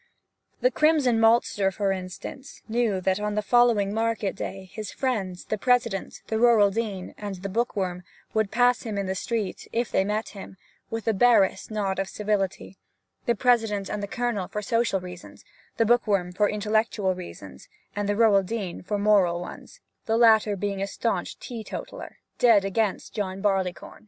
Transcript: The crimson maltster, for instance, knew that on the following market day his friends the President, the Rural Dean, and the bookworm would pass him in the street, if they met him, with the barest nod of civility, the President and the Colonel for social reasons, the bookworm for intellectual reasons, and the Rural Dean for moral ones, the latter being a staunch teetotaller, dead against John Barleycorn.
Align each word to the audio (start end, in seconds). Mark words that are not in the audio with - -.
The 0.61 0.71
crimson 0.71 1.19
maltster, 1.19 1.69
for 1.71 1.91
instance, 1.91 2.63
knew 2.67 3.01
that 3.01 3.19
on 3.19 3.35
the 3.35 3.43
following 3.43 3.93
market 3.93 4.35
day 4.35 4.71
his 4.73 4.91
friends 4.91 5.45
the 5.45 5.59
President, 5.59 6.23
the 6.25 6.39
Rural 6.39 6.71
Dean, 6.71 7.13
and 7.19 7.35
the 7.35 7.49
bookworm 7.49 8.01
would 8.33 8.49
pass 8.49 8.81
him 8.81 8.97
in 8.97 9.05
the 9.05 9.13
street, 9.13 9.67
if 9.71 9.91
they 9.91 10.03
met 10.03 10.29
him, 10.29 10.57
with 10.89 11.05
the 11.05 11.13
barest 11.13 11.69
nod 11.69 11.99
of 11.99 12.09
civility, 12.09 12.79
the 13.27 13.35
President 13.35 13.89
and 13.91 14.01
the 14.01 14.07
Colonel 14.07 14.47
for 14.47 14.63
social 14.63 14.99
reasons, 14.99 15.45
the 15.77 15.85
bookworm 15.85 16.31
for 16.31 16.49
intellectual 16.49 17.13
reasons, 17.13 17.67
and 17.95 18.09
the 18.09 18.15
Rural 18.15 18.41
Dean 18.41 18.81
for 18.81 18.97
moral 18.97 19.39
ones, 19.39 19.81
the 20.07 20.17
latter 20.17 20.55
being 20.55 20.81
a 20.81 20.87
staunch 20.87 21.37
teetotaller, 21.37 22.17
dead 22.39 22.65
against 22.65 23.13
John 23.13 23.39
Barleycorn. 23.39 23.99